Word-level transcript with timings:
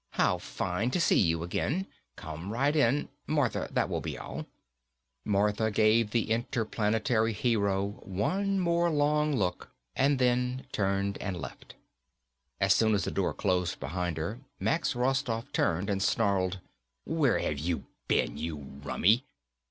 "How 0.13 0.39
fine 0.39 0.89
to 0.89 0.99
see 0.99 1.19
you 1.19 1.43
again. 1.43 1.85
Come 2.15 2.51
right 2.51 2.75
in. 2.75 3.07
Martha, 3.27 3.67
that 3.71 3.87
will 3.87 4.01
be 4.01 4.17
all." 4.17 4.47
Martha 5.23 5.69
gave 5.69 6.09
the 6.09 6.31
interplanetary 6.31 7.33
hero 7.33 8.01
one 8.03 8.59
more 8.59 8.89
long 8.89 9.35
look 9.35 9.69
and 9.95 10.17
then 10.17 10.65
turned 10.71 11.19
and 11.19 11.39
left. 11.39 11.75
As 12.59 12.73
soon 12.73 12.95
as 12.95 13.03
the 13.03 13.11
door 13.11 13.35
closed 13.35 13.79
behind 13.79 14.17
her, 14.17 14.39
Max 14.59 14.95
Rostoff 14.95 15.53
turned 15.53 15.87
and 15.87 16.01
snarled, 16.01 16.59
"Where 17.05 17.37
have 17.37 17.59
you 17.59 17.83
been, 18.07 18.39
you 18.39 18.57
rummy?" 18.57 19.23